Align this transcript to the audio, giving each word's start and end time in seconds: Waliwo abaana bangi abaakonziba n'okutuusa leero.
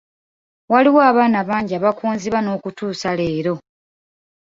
Waliwo 0.71 0.99
abaana 1.09 1.39
bangi 1.49 1.73
abaakonziba 1.79 2.39
n'okutuusa 2.41 3.09
leero. 3.19 3.55